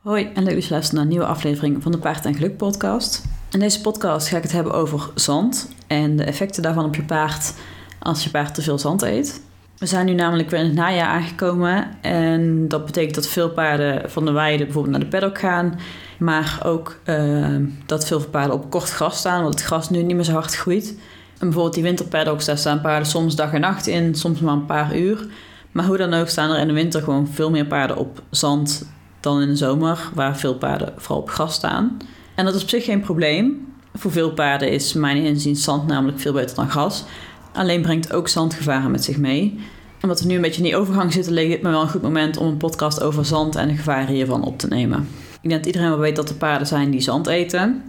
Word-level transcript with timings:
Hoi 0.00 0.30
en 0.34 0.44
leuk 0.44 0.54
dat 0.54 0.64
je 0.64 0.70
luistert 0.70 0.96
naar 0.96 1.02
een 1.02 1.10
nieuwe 1.10 1.26
aflevering 1.26 1.82
van 1.82 1.92
de 1.92 1.98
Paard 1.98 2.24
en 2.24 2.34
Geluk 2.34 2.56
podcast. 2.56 3.24
In 3.50 3.58
deze 3.58 3.80
podcast 3.80 4.28
ga 4.28 4.36
ik 4.36 4.42
het 4.42 4.52
hebben 4.52 4.72
over 4.72 5.10
zand 5.14 5.68
en 5.86 6.16
de 6.16 6.24
effecten 6.24 6.62
daarvan 6.62 6.84
op 6.84 6.94
je 6.94 7.02
paard 7.02 7.54
als 7.98 8.24
je 8.24 8.30
paard 8.30 8.54
te 8.54 8.62
veel 8.62 8.78
zand 8.78 9.02
eet. 9.02 9.42
We 9.78 9.86
zijn 9.86 10.06
nu 10.06 10.12
namelijk 10.12 10.50
weer 10.50 10.60
in 10.60 10.66
het 10.66 10.74
najaar 10.74 11.06
aangekomen 11.06 12.02
en 12.02 12.68
dat 12.68 12.84
betekent 12.84 13.14
dat 13.14 13.26
veel 13.26 13.50
paarden 13.50 14.10
van 14.10 14.24
de 14.24 14.30
weide 14.30 14.64
bijvoorbeeld 14.64 14.96
naar 14.96 15.04
de 15.04 15.10
paddock 15.10 15.38
gaan. 15.38 15.78
Maar 16.18 16.60
ook 16.64 16.98
uh, 17.04 17.56
dat 17.86 18.06
veel 18.06 18.20
paarden 18.20 18.56
op 18.56 18.70
kort 18.70 18.90
gras 18.90 19.18
staan, 19.18 19.42
want 19.42 19.54
het 19.54 19.64
gras 19.64 19.90
nu 19.90 20.02
niet 20.02 20.16
meer 20.16 20.24
zo 20.24 20.32
hard 20.32 20.56
groeit. 20.56 20.88
En 21.32 21.46
bijvoorbeeld 21.46 21.74
die 21.74 21.82
winterpaddocks, 21.82 22.44
daar 22.44 22.58
staan 22.58 22.80
paarden 22.80 23.08
soms 23.08 23.34
dag 23.34 23.52
en 23.52 23.60
nacht 23.60 23.86
in, 23.86 24.14
soms 24.14 24.40
maar 24.40 24.54
een 24.54 24.66
paar 24.66 24.96
uur. 24.96 25.26
Maar 25.72 25.84
hoe 25.86 25.96
dan 25.96 26.14
ook 26.14 26.28
staan 26.28 26.50
er 26.50 26.60
in 26.60 26.68
de 26.68 26.72
winter 26.72 27.02
gewoon 27.02 27.28
veel 27.28 27.50
meer 27.50 27.66
paarden 27.66 27.96
op 27.96 28.22
zand 28.30 28.88
dan 29.20 29.40
in 29.40 29.48
de 29.48 29.56
zomer, 29.56 30.10
waar 30.14 30.36
veel 30.36 30.54
paarden 30.54 30.92
vooral 30.96 31.22
op 31.22 31.30
gras 31.30 31.54
staan. 31.54 31.96
En 32.34 32.44
dat 32.44 32.54
is 32.54 32.62
op 32.62 32.68
zich 32.68 32.84
geen 32.84 33.00
probleem. 33.00 33.68
Voor 33.94 34.12
veel 34.12 34.32
paarden 34.32 34.70
is 34.70 34.92
mijn 34.92 35.16
inziens 35.16 35.64
zand 35.64 35.86
namelijk 35.86 36.20
veel 36.20 36.32
beter 36.32 36.56
dan 36.56 36.70
gras. 36.70 37.04
Alleen 37.52 37.82
brengt 37.82 38.12
ook 38.12 38.28
zandgevaren 38.28 38.90
met 38.90 39.04
zich 39.04 39.16
mee. 39.16 39.60
Omdat 40.02 40.20
we 40.20 40.26
nu 40.26 40.34
een 40.34 40.40
beetje 40.40 40.62
in 40.62 40.68
die 40.68 40.76
overgang 40.76 41.12
zitten, 41.12 41.32
leek 41.32 41.50
het 41.50 41.62
me 41.62 41.70
wel 41.70 41.82
een 41.82 41.88
goed 41.88 42.02
moment 42.02 42.36
om 42.36 42.46
een 42.46 42.56
podcast 42.56 43.02
over 43.02 43.24
zand 43.24 43.56
en 43.56 43.68
de 43.68 43.74
gevaren 43.74 44.14
hiervan 44.14 44.44
op 44.44 44.58
te 44.58 44.68
nemen. 44.68 45.08
Ik 45.40 45.48
denk 45.48 45.54
dat 45.54 45.66
iedereen 45.66 45.88
wel 45.88 45.98
weet 45.98 46.16
dat 46.16 46.28
er 46.28 46.34
paarden 46.34 46.66
zijn 46.66 46.90
die 46.90 47.00
zand 47.00 47.26
eten. 47.26 47.82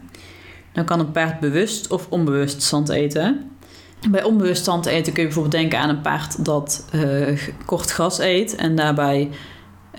Dan 0.74 0.86
kan 0.86 1.00
een 1.00 1.12
paard 1.12 1.40
bewust 1.40 1.92
of 1.92 2.08
onbewust 2.10 2.64
zand 2.64 2.90
eten. 2.90 3.52
Bij 4.10 4.24
onbewust 4.24 4.64
zand 4.64 4.86
eten 4.86 5.14
kun 5.14 5.22
je 5.22 5.28
bijvoorbeeld 5.28 5.62
denken 5.62 5.80
aan 5.80 5.90
een 5.90 6.02
paard 6.02 6.46
dat 6.46 6.86
uh, 6.96 7.40
kort 7.66 7.92
gras 7.92 8.20
eet 8.20 8.56
en 8.56 8.76
daarbij 8.76 9.30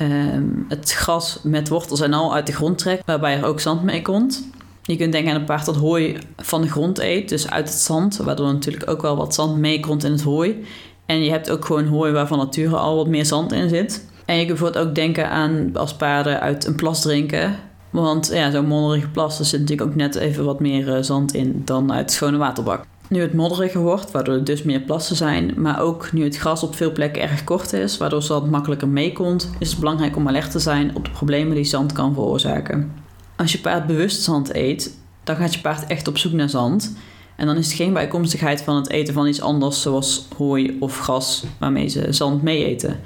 uh, 0.02 0.42
het 0.68 0.92
gras 0.92 1.38
met 1.42 1.68
wortels 1.68 2.00
en 2.00 2.12
al 2.12 2.34
uit 2.34 2.46
de 2.46 2.52
grond 2.52 2.78
trekt, 2.78 3.02
waarbij 3.06 3.36
er 3.36 3.44
ook 3.44 3.60
zand 3.60 3.82
mee 3.82 4.02
komt. 4.02 4.50
Je 4.82 4.96
kunt 4.96 5.12
denken 5.12 5.32
aan 5.32 5.40
een 5.40 5.46
paard 5.46 5.64
dat 5.64 5.76
hooi 5.76 6.18
van 6.36 6.62
de 6.62 6.68
grond 6.68 6.98
eet, 6.98 7.28
dus 7.28 7.50
uit 7.50 7.68
het 7.68 7.78
zand, 7.78 8.16
waardoor 8.16 8.52
natuurlijk 8.52 8.90
ook 8.90 9.02
wel 9.02 9.16
wat 9.16 9.34
zand 9.34 9.56
meekomt 9.56 10.04
in 10.04 10.12
het 10.12 10.22
hooi. 10.22 10.64
En 11.06 11.24
je 11.24 11.30
hebt 11.30 11.50
ook 11.50 11.64
gewoon 11.64 11.86
hooi 11.86 12.12
waar 12.12 12.26
van 12.26 12.38
nature 12.38 12.76
al 12.76 12.96
wat 12.96 13.06
meer 13.06 13.26
zand 13.26 13.52
in 13.52 13.68
zit. 13.68 14.06
En 14.24 14.34
je 14.34 14.46
kunt 14.46 14.58
bijvoorbeeld 14.58 14.86
ook 14.86 14.94
denken 14.94 15.30
aan 15.30 15.70
als 15.74 15.94
paarden 15.94 16.40
uit 16.40 16.64
een 16.66 16.74
plas 16.74 17.02
drinken. 17.02 17.56
Want 17.90 18.30
ja, 18.32 18.50
zo'n 18.50 18.66
modderige 18.66 19.08
plas, 19.08 19.38
er 19.38 19.44
zit 19.44 19.60
natuurlijk 19.60 19.90
ook 19.90 19.96
net 19.96 20.14
even 20.14 20.44
wat 20.44 20.60
meer 20.60 20.96
uh, 20.96 21.02
zand 21.02 21.34
in 21.34 21.62
dan 21.64 21.92
uit 21.92 22.12
schone 22.12 22.36
waterbak. 22.36 22.84
Nu 23.12 23.20
het 23.20 23.34
modderiger 23.34 23.80
wordt, 23.80 24.10
waardoor 24.10 24.34
er 24.34 24.44
dus 24.44 24.62
meer 24.62 24.80
plassen 24.80 25.16
zijn, 25.16 25.52
maar 25.56 25.80
ook 25.80 26.12
nu 26.12 26.24
het 26.24 26.36
gras 26.36 26.62
op 26.62 26.74
veel 26.74 26.92
plekken 26.92 27.22
erg 27.22 27.44
kort 27.44 27.72
is, 27.72 27.98
waardoor 27.98 28.22
zand 28.22 28.50
makkelijker 28.50 28.88
meekomt, 28.88 29.50
is 29.58 29.70
het 29.70 29.78
belangrijk 29.78 30.16
om 30.16 30.28
alert 30.28 30.50
te 30.50 30.58
zijn 30.58 30.96
op 30.96 31.04
de 31.04 31.10
problemen 31.10 31.54
die 31.54 31.64
zand 31.64 31.92
kan 31.92 32.14
veroorzaken. 32.14 32.92
Als 33.36 33.52
je 33.52 33.58
paard 33.58 33.86
bewust 33.86 34.22
zand 34.22 34.54
eet, 34.54 34.98
dan 35.24 35.36
gaat 35.36 35.54
je 35.54 35.60
paard 35.60 35.86
echt 35.86 36.08
op 36.08 36.18
zoek 36.18 36.32
naar 36.32 36.48
zand. 36.48 36.96
En 37.36 37.46
dan 37.46 37.56
is 37.56 37.66
het 37.66 37.76
geen 37.76 37.92
bijkomstigheid 37.92 38.62
van 38.62 38.76
het 38.76 38.90
eten 38.90 39.14
van 39.14 39.26
iets 39.26 39.40
anders, 39.40 39.82
zoals 39.82 40.28
hooi 40.36 40.76
of 40.80 41.00
gras, 41.00 41.44
waarmee 41.58 41.88
ze 41.88 42.12
zand 42.12 42.42
mee 42.42 42.64
eten. 42.64 43.00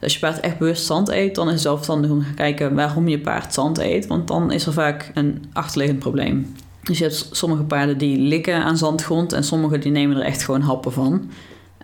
Als 0.00 0.12
je 0.12 0.18
paard 0.18 0.40
echt 0.40 0.58
bewust 0.58 0.86
zand 0.86 1.08
eet, 1.08 1.34
dan 1.34 1.46
is 1.46 1.52
het 1.52 1.62
zelfstandig 1.62 2.10
om 2.10 2.24
te 2.24 2.34
kijken 2.34 2.74
waarom 2.74 3.08
je 3.08 3.20
paard 3.20 3.54
zand 3.54 3.78
eet, 3.78 4.06
want 4.06 4.28
dan 4.28 4.52
is 4.52 4.66
er 4.66 4.72
vaak 4.72 5.10
een 5.14 5.44
achterliggend 5.52 5.98
probleem. 5.98 6.54
Dus 6.82 6.98
je 6.98 7.04
hebt 7.04 7.28
sommige 7.30 7.62
paarden 7.62 7.98
die 7.98 8.18
likken 8.18 8.64
aan 8.64 8.76
zandgrond 8.76 9.32
en 9.32 9.44
sommige 9.44 9.78
die 9.78 9.92
nemen 9.92 10.16
er 10.16 10.22
echt 10.22 10.42
gewoon 10.42 10.60
happen 10.60 10.92
van. 10.92 11.30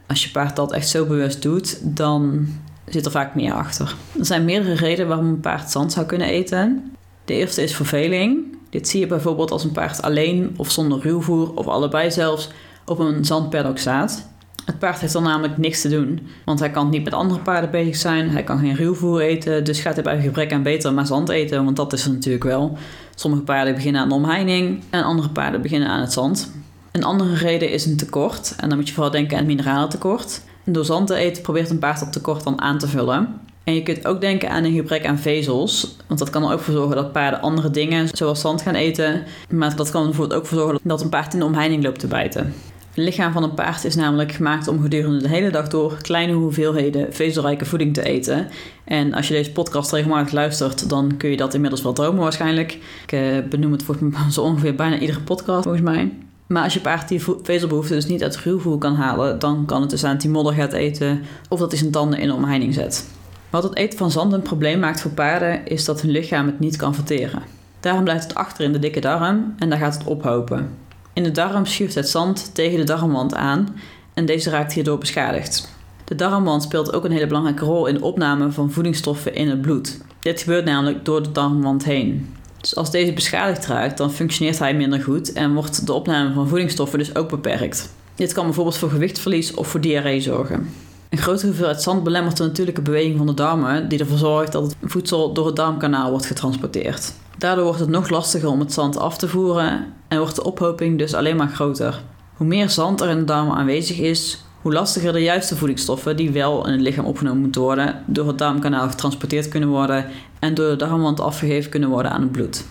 Als 0.07 0.25
je 0.25 0.31
paard 0.31 0.57
dat 0.57 0.73
echt 0.73 0.89
zo 0.89 1.05
bewust 1.05 1.43
doet, 1.43 1.97
dan 1.97 2.47
zit 2.87 3.05
er 3.05 3.11
vaak 3.11 3.35
meer 3.35 3.53
achter. 3.53 3.95
Er 4.19 4.27
zijn 4.27 4.45
meerdere 4.45 4.75
redenen 4.75 5.09
waarom 5.09 5.27
een 5.27 5.41
paard 5.41 5.71
zand 5.71 5.93
zou 5.93 6.07
kunnen 6.07 6.29
eten. 6.29 6.93
De 7.25 7.35
eerste 7.35 7.63
is 7.63 7.77
verveling. 7.77 8.57
Dit 8.71 8.89
zie 8.89 9.01
je 9.01 9.07
bijvoorbeeld 9.07 9.51
als 9.51 9.65
een 9.65 9.73
paard 9.73 10.03
alleen 10.03 10.55
of 10.57 10.71
zonder 10.71 11.01
ruwvoer 11.01 11.55
of 11.55 11.67
allebei 11.67 12.11
zelfs 12.11 12.51
op 12.85 12.99
een 12.99 13.25
zandpaddock 13.25 13.79
staat. 13.79 14.29
Het 14.65 14.79
paard 14.79 15.01
heeft 15.01 15.13
dan 15.13 15.23
namelijk 15.23 15.59
niks 15.59 15.81
te 15.81 15.89
doen, 15.89 16.21
want 16.45 16.59
hij 16.59 16.71
kan 16.71 16.89
niet 16.89 17.05
met 17.05 17.13
andere 17.13 17.41
paarden 17.41 17.71
bezig 17.71 17.97
zijn, 17.97 18.31
hij 18.31 18.45
kan 18.45 18.59
geen 18.59 18.75
ruwvoer 18.75 19.21
eten, 19.21 19.65
dus 19.65 19.81
gaat 19.81 19.95
hij 19.95 20.03
bij 20.03 20.21
gebrek 20.21 20.53
aan 20.53 20.63
beter 20.63 20.93
maar 20.93 21.07
zand 21.07 21.29
eten, 21.29 21.65
want 21.65 21.77
dat 21.77 21.93
is 21.93 22.05
er 22.05 22.13
natuurlijk 22.13 22.45
wel. 22.45 22.79
Sommige 23.19 23.43
paarden 23.43 23.75
beginnen 23.75 24.01
aan 24.01 24.09
de 24.09 24.15
omheining 24.15 24.83
en 24.91 25.03
andere 25.03 25.29
paarden 25.29 25.63
beginnen 25.63 25.89
aan 25.89 26.01
het 26.01 26.13
zand. 26.13 26.53
Een 26.93 27.05
andere 27.05 27.35
reden 27.35 27.71
is 27.71 27.87
een 27.87 27.97
tekort, 27.97 28.55
en 28.57 28.69
dan 28.69 28.79
moet 28.79 28.89
je 28.89 28.95
vooral 28.95 29.13
denken 29.13 29.39
aan 29.39 29.47
mineralentekort. 29.47 30.41
Door 30.65 30.85
zand 30.85 31.07
te 31.07 31.15
eten 31.15 31.43
probeert 31.43 31.71
een 31.71 31.79
paard 31.79 32.01
dat 32.01 32.13
tekort 32.13 32.45
dan 32.45 32.61
aan 32.61 32.79
te 32.79 32.89
vullen. 32.89 33.41
En 33.65 33.75
je 33.75 33.83
kunt 33.83 34.07
ook 34.07 34.21
denken 34.21 34.51
aan 34.51 34.65
een 34.65 34.75
gebrek 34.75 35.07
aan 35.07 35.19
vezels. 35.19 35.97
Want 36.07 36.19
dat 36.19 36.31
kan 36.31 36.43
er 36.43 36.53
ook 36.53 36.61
voor 36.61 36.75
zorgen 36.75 36.97
dat 36.97 37.13
paarden 37.13 37.41
andere 37.41 37.71
dingen, 37.71 38.09
zoals 38.13 38.41
zand, 38.41 38.63
gaan 38.63 38.75
eten. 38.75 39.25
Maar 39.51 39.77
dat 39.77 39.91
kan 39.91 40.01
er 40.01 40.09
bijvoorbeeld 40.09 40.41
ook 40.41 40.47
voor 40.47 40.59
zorgen 40.59 40.81
dat 40.83 41.01
een 41.01 41.09
paard 41.09 41.33
in 41.33 41.39
de 41.39 41.45
omheining 41.45 41.83
loopt 41.83 42.01
te 42.01 42.07
bijten. 42.07 42.55
Het 42.97 43.05
lichaam 43.05 43.33
van 43.33 43.43
een 43.43 43.55
paard 43.55 43.85
is 43.85 43.95
namelijk 43.95 44.33
gemaakt 44.33 44.69
om 44.69 44.83
gedurende 44.83 45.23
de 45.23 45.29
hele 45.29 45.51
dag 45.51 45.69
door 45.69 45.97
kleine 46.01 46.33
hoeveelheden 46.33 47.13
vezelrijke 47.13 47.65
voeding 47.65 47.95
te 47.95 48.03
eten. 48.03 48.49
En 48.85 49.15
als 49.15 49.29
je 49.29 49.35
deze 49.35 49.53
podcast 49.53 49.93
regelmatig 49.93 50.33
luistert, 50.33 50.89
dan 50.89 51.17
kun 51.17 51.31
je 51.31 51.37
dat 51.37 51.55
inmiddels 51.55 51.83
wel 51.83 51.93
dromen 51.93 52.23
waarschijnlijk. 52.23 52.79
Ik 53.03 53.13
uh, 53.13 53.49
benoem 53.51 53.73
het 53.73 53.83
voor 53.83 53.99
zo 54.31 54.43
ongeveer 54.43 54.75
bijna 54.75 54.99
iedere 54.99 55.21
podcast 55.21 55.63
volgens 55.63 55.85
mij. 55.85 56.13
Maar 56.47 56.63
als 56.63 56.75
je 56.75 56.81
paard 56.81 57.09
die 57.09 57.23
vezelbehoefte 57.43 57.95
dus 57.95 58.07
niet 58.07 58.23
uit 58.23 58.37
ruwvoer 58.37 58.79
kan 58.79 58.95
halen, 58.95 59.39
dan 59.39 59.67
kan 59.67 59.81
het 59.81 59.91
dus 59.91 60.05
aan 60.05 60.17
hij 60.17 60.31
modder 60.31 60.55
gaat 60.55 60.73
eten 60.73 61.23
of 61.49 61.59
dat 61.59 61.71
hij 61.71 61.79
zijn 61.79 61.91
tanden 61.91 62.19
in 62.19 62.33
omheining 62.33 62.75
zet. 62.75 63.09
Wat 63.51 63.63
het 63.63 63.77
eten 63.77 63.99
van 63.99 64.11
zand 64.11 64.33
een 64.33 64.43
probleem 64.43 64.79
maakt 64.79 65.01
voor 65.01 65.11
paarden, 65.11 65.67
is 65.67 65.85
dat 65.85 66.01
hun 66.01 66.11
lichaam 66.11 66.47
het 66.47 66.59
niet 66.59 66.77
kan 66.77 66.95
verteren. 66.95 67.43
Daarom 67.81 68.05
blijft 68.05 68.23
het 68.23 68.35
achter 68.35 68.65
in 68.65 68.73
de 68.73 68.79
dikke 68.79 69.01
darm 69.01 69.55
en 69.59 69.69
daar 69.69 69.79
gaat 69.79 69.95
het 69.95 70.07
ophopen. 70.07 70.86
In 71.17 71.23
de 71.23 71.31
darm 71.31 71.67
schuift 71.67 71.95
het 71.95 72.09
zand 72.09 72.55
tegen 72.55 72.79
de 72.79 72.85
darmwand 72.85 73.35
aan 73.35 73.77
en 74.15 74.27
deze 74.27 74.51
raakt 74.51 74.73
hierdoor 74.73 74.99
beschadigd. 74.99 75.69
De 76.05 76.15
darmwand 76.15 76.63
speelt 76.63 76.93
ook 76.93 77.05
een 77.05 77.11
hele 77.11 77.27
belangrijke 77.27 77.65
rol 77.65 77.87
in 77.87 77.95
de 77.95 78.05
opname 78.05 78.51
van 78.51 78.71
voedingsstoffen 78.71 79.35
in 79.35 79.49
het 79.49 79.61
bloed. 79.61 80.01
Dit 80.21 80.41
gebeurt 80.41 80.65
namelijk 80.65 81.05
door 81.05 81.23
de 81.23 81.33
darmwand 81.33 81.85
heen. 81.85 82.35
Dus 82.61 82.77
als 82.77 82.91
deze 82.91 83.13
beschadigd 83.13 83.67
raakt, 83.67 83.99
dan 83.99 84.13
functioneert 84.13 84.59
hij 84.59 84.75
minder 84.75 85.01
goed 85.01 85.33
en 85.33 85.55
wordt 85.55 85.87
de 85.87 85.93
opname 85.93 86.35
van 86.35 86.49
voedingsstoffen 86.49 86.99
dus 86.99 87.15
ook 87.15 87.29
beperkt. 87.29 87.93
Dit 88.15 88.33
kan 88.33 88.45
bijvoorbeeld 88.45 88.77
voor 88.77 88.91
gewichtverlies 88.91 89.55
of 89.55 89.69
voor 89.69 89.81
diarree 89.81 90.21
zorgen. 90.21 90.69
Een 91.11 91.19
grote 91.19 91.47
hoeveelheid 91.47 91.83
zand 91.83 92.03
belemmert 92.03 92.37
de 92.37 92.43
natuurlijke 92.43 92.83
beweging 92.83 93.17
van 93.17 93.27
de 93.27 93.35
darmen, 93.35 93.89
die 93.89 93.99
ervoor 93.99 94.19
zorgt 94.19 94.53
dat 94.53 94.63
het 94.63 94.77
voedsel 94.83 95.33
door 95.33 95.47
het 95.47 95.57
darmkanaal 95.57 96.11
wordt 96.11 96.27
getransporteerd. 96.27 97.13
Daardoor 97.39 97.65
wordt 97.65 97.81
het 97.81 97.89
nog 97.89 98.09
lastiger 98.09 98.49
om 98.49 98.61
het 98.61 98.73
zand 98.73 98.97
af 98.97 99.19
te 99.19 99.29
voeren 99.29 99.93
en 100.09 100.19
wordt 100.19 100.35
de 100.35 100.45
ophoping 100.45 100.99
dus 100.99 101.15
alleen 101.15 101.37
maar 101.37 101.49
groter. 101.49 102.03
Hoe 102.35 102.47
meer 102.47 102.71
zand 102.71 103.01
er 103.01 103.09
in 103.09 103.19
de 103.19 103.25
darmen 103.25 103.57
aanwezig 103.57 103.99
is, 103.99 104.45
hoe 104.63 104.73
lastiger 104.73 105.13
de 105.13 105.23
juiste 105.23 105.57
voedingsstoffen 105.57 106.17
die 106.17 106.31
wel 106.31 106.67
in 106.67 106.73
het 106.73 106.81
lichaam 106.81 107.05
opgenomen 107.05 107.41
moeten 107.41 107.61
worden, 107.61 108.03
door 108.07 108.27
het 108.27 108.39
darmkanaal 108.39 108.89
getransporteerd 108.89 109.49
kunnen 109.49 109.69
worden 109.69 110.07
en 110.39 110.55
door 110.55 110.71
de 110.71 110.77
darmwand 110.77 111.21
afgegeven 111.21 111.71
kunnen 111.71 111.89
worden 111.89 112.11
aan 112.11 112.21
het 112.21 112.33
bloed. 112.33 112.65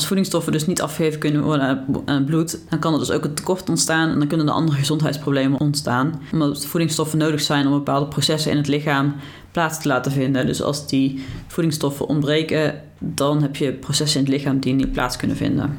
Als 0.00 0.08
voedingsstoffen 0.08 0.52
dus 0.52 0.66
niet 0.66 0.82
afgegeven 0.82 1.18
kunnen 1.18 1.42
worden 1.42 1.84
aan 2.04 2.24
bloed, 2.24 2.58
dan 2.68 2.78
kan 2.78 2.92
er 2.92 2.98
dus 2.98 3.10
ook 3.10 3.24
een 3.24 3.34
tekort 3.34 3.68
ontstaan 3.68 4.08
en 4.08 4.18
dan 4.18 4.28
kunnen 4.28 4.46
er 4.46 4.52
andere 4.52 4.78
gezondheidsproblemen 4.78 5.60
ontstaan. 5.60 6.22
Omdat 6.32 6.66
voedingsstoffen 6.66 7.18
nodig 7.18 7.40
zijn 7.40 7.66
om 7.66 7.72
bepaalde 7.72 8.06
processen 8.06 8.50
in 8.50 8.56
het 8.56 8.66
lichaam 8.66 9.14
plaats 9.50 9.80
te 9.80 9.88
laten 9.88 10.12
vinden. 10.12 10.46
Dus 10.46 10.62
als 10.62 10.86
die 10.86 11.24
voedingsstoffen 11.46 12.06
ontbreken, 12.06 12.80
dan 12.98 13.42
heb 13.42 13.56
je 13.56 13.72
processen 13.72 14.20
in 14.20 14.26
het 14.26 14.34
lichaam 14.34 14.58
die 14.58 14.74
niet 14.74 14.92
plaats 14.92 15.16
kunnen 15.16 15.36
vinden. 15.36 15.78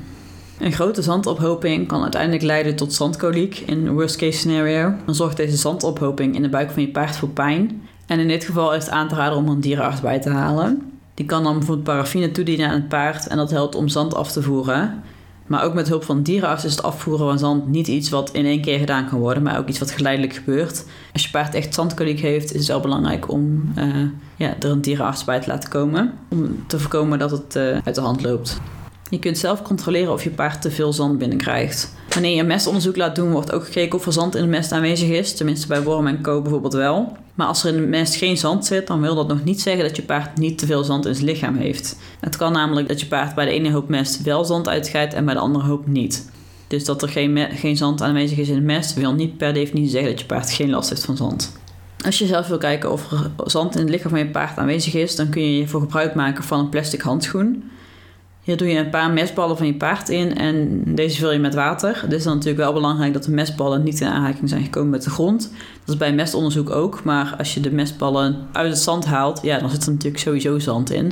Een 0.60 0.74
grote 0.74 1.02
zandophoping 1.02 1.88
kan 1.88 2.02
uiteindelijk 2.02 2.44
leiden 2.44 2.76
tot 2.76 2.94
zandkoliek 2.94 3.60
in 3.60 3.94
worst 3.94 4.16
case 4.16 4.38
scenario. 4.38 4.94
Dan 5.06 5.16
zorgt 5.16 5.38
deze 5.38 5.58
zandophoping 5.58 6.36
in 6.36 6.42
de 6.42 6.50
buik 6.50 6.72
van 6.72 6.82
je 6.82 6.90
paard 6.90 7.16
voor 7.16 7.30
pijn. 7.30 7.82
En 8.06 8.20
in 8.20 8.28
dit 8.28 8.44
geval 8.44 8.74
is 8.76 8.84
het 8.84 8.94
aan 8.94 9.08
te 9.08 9.16
raden 9.16 9.38
om 9.38 9.48
een 9.48 9.62
dierenarts 9.62 10.02
bij 10.02 10.20
te 10.20 10.30
halen. 10.30 10.91
Die 11.22 11.30
kan 11.30 11.44
dan 11.44 11.58
bijvoorbeeld 11.58 11.88
paraffine 11.88 12.32
toedienen 12.32 12.68
aan 12.68 12.74
het 12.74 12.88
paard 12.88 13.28
en 13.28 13.38
dat 13.38 13.52
helpt 13.52 13.76
om 13.76 13.88
zand 13.88 14.16
af 14.16 14.32
te 14.32 14.42
voeren. 14.42 15.04
Maar 15.48 15.64
ook 15.64 15.74
met 15.74 15.88
hulp 15.88 16.04
van 16.04 16.22
dierenarts 16.22 16.66
is 16.66 16.72
het 16.72 16.84
afvoeren 16.84 17.28
van 17.28 17.40
zand 17.40 17.68
niet 17.68 17.88
iets 17.88 18.10
wat 18.10 18.32
in 18.32 18.46
één 18.46 18.62
keer 18.62 18.80
gedaan 18.80 19.10
kan 19.10 19.20
worden, 19.20 19.44
maar 19.44 19.58
ook 19.58 19.68
iets 19.68 19.80
wat 19.80 19.92
geleidelijk 19.92 20.34
gebeurt. 20.34 20.86
Als 21.14 21.24
je 21.24 21.30
paard 21.30 21.54
echt 21.56 21.74
zandkoliek 21.74 22.20
heeft, 22.20 22.54
is 22.54 22.60
het 22.60 22.68
wel 22.68 22.80
belangrijk 22.80 23.32
om 23.32 23.74
uh, 23.78 23.86
ja, 24.36 24.56
er 24.60 24.70
een 24.70 24.82
dierenarts 24.82 25.24
bij 25.24 25.40
te 25.40 25.48
laten 25.48 25.70
komen. 25.70 26.14
Om 26.30 26.64
te 26.68 26.80
voorkomen 26.80 27.20
dat 27.20 27.32
het 27.32 27.56
uh, 27.56 27.78
uit 27.84 27.96
de 27.96 28.02
hand 28.02 28.24
loopt. 28.24 28.62
Je 29.10 29.20
kunt 29.20 29.38
zelf 29.38 29.62
controleren 29.62 30.14
of 30.14 30.24
je 30.24 30.30
paard 30.30 30.62
te 30.62 30.72
veel 30.72 30.94
zand 30.94 31.18
binnenkrijgt. 31.18 31.94
Wanneer 32.14 32.34
je 32.36 32.40
een 32.40 32.48
mestonderzoek 32.48 32.96
laat 32.96 33.16
doen, 33.16 33.32
wordt 33.32 33.52
ook 33.52 33.66
gekeken 33.66 34.00
of 34.00 34.06
er 34.06 34.14
zand 34.14 34.36
in 34.36 34.42
de 34.42 34.48
mest 34.48 34.72
aanwezig 34.72 35.10
is. 35.10 35.34
Tenminste 35.34 35.68
bij 35.68 35.84
worm 35.84 36.08
en 36.08 36.22
co 36.22 36.42
bijvoorbeeld 36.42 36.74
wel. 36.74 37.18
Maar 37.36 37.48
als 37.48 37.64
er 37.64 37.76
in 37.76 37.82
de 37.82 37.88
mest 37.88 38.16
geen 38.16 38.38
zand 38.38 38.66
zit, 38.66 38.88
dan 38.88 39.02
wil 39.02 39.16
dat 39.16 39.28
nog 39.28 39.44
niet 39.44 39.62
zeggen 39.62 39.84
dat 39.84 39.96
je 39.96 40.02
paard 40.02 40.38
niet 40.38 40.58
te 40.58 40.66
veel 40.66 40.84
zand 40.84 41.06
in 41.06 41.16
zijn 41.16 41.28
lichaam 41.28 41.56
heeft. 41.56 41.98
Het 42.20 42.38
kan 42.38 42.52
namelijk 42.52 42.88
dat 42.88 43.00
je 43.00 43.06
paard 43.06 43.36
bij 43.36 43.46
de 43.46 43.52
ene 43.52 43.72
hoop 43.72 43.90
mest 43.90 44.22
wel 44.22 44.46
zand 44.46 44.68
uitscheidt 44.68 45.14
en 45.14 45.26
bij 45.26 45.34
de 45.34 45.40
andere 45.40 45.66
hoop 45.66 45.88
niet. 45.88 46.30
Dus 46.68 46.86
dat 46.86 47.02
er 47.02 47.10
geen, 47.10 47.38
geen 47.38 47.78
zand 47.78 48.02
aanwezig 48.02 48.38
is 48.38 48.50
in 48.50 48.56
de 48.56 48.62
mest, 48.62 48.94
wil 48.94 49.14
niet 49.14 49.38
per 49.38 49.54
definitie 49.54 49.90
zeggen 49.90 50.10
dat 50.10 50.20
je 50.20 50.26
paard 50.26 50.52
geen 50.52 50.70
last 50.70 50.90
heeft 50.90 51.06
van 51.06 51.18
zand. 51.18 51.60
Als 52.06 52.20
je 52.20 52.26
zelf 52.26 52.48
wil 52.48 52.58
kijken 52.58 52.92
of 52.92 53.12
er 53.12 53.32
zand 53.46 53.76
in 53.76 53.82
het 53.82 53.90
lichaam 53.90 54.10
van 54.10 54.20
je 54.20 54.28
paard 54.28 54.58
aanwezig 54.58 54.94
is, 54.94 55.16
dan 55.16 55.30
kun 55.30 55.42
je 55.42 55.58
je 55.58 55.68
voor 55.68 55.82
gebruik 55.82 56.16
maken 56.16 56.44
van 56.44 56.60
een 56.60 56.70
plastic 56.70 57.02
handschoen. 57.02 57.72
Hier 58.44 58.58
doe 58.58 58.68
je 58.68 58.78
een 58.78 58.90
paar 58.90 59.12
mestballen 59.12 59.58
van 59.58 59.66
je 59.66 59.76
paard 59.76 60.10
in 60.10 60.38
en 60.38 60.84
deze 60.86 61.20
vul 61.20 61.32
je 61.32 61.40
met 61.40 61.54
water. 61.54 62.02
Het 62.02 62.14
is 62.14 62.24
dan 62.24 62.34
natuurlijk 62.34 62.64
wel 62.64 62.74
belangrijk 62.74 63.14
dat 63.14 63.24
de 63.24 63.32
mestballen 63.32 63.84
niet 63.84 64.02
in 64.02 64.08
aanraking 64.08 64.50
zijn 64.50 64.64
gekomen 64.64 64.90
met 64.90 65.04
de 65.04 65.10
grond. 65.10 65.42
Dat 65.80 65.90
is 65.90 65.98
bij 65.98 66.14
mestonderzoek 66.14 66.70
ook, 66.70 67.04
maar 67.04 67.36
als 67.38 67.54
je 67.54 67.60
de 67.60 67.72
mestballen 67.72 68.48
uit 68.52 68.70
het 68.70 68.80
zand 68.80 69.06
haalt, 69.06 69.40
ja, 69.44 69.60
dan 69.60 69.70
zit 69.70 69.86
er 69.86 69.92
natuurlijk 69.92 70.22
sowieso 70.22 70.60
zand 70.60 70.92
in. 70.92 71.12